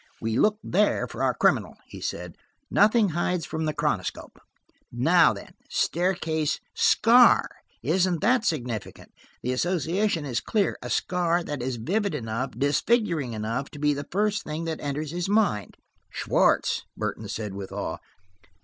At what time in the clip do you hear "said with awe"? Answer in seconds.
17.29-17.99